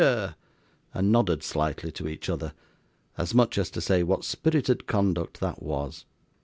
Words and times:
and 0.95 1.11
nodded 1.11 1.43
slightly 1.43 1.91
to 1.91 2.07
each 2.07 2.27
other, 2.27 2.55
as 3.19 3.35
much 3.35 3.55
as 3.59 3.69
to 3.69 3.79
say 3.79 4.01
what 4.01 4.23
spirited 4.25 4.87
conduct 4.87 5.39
that 5.39 5.61
was. 5.61 6.05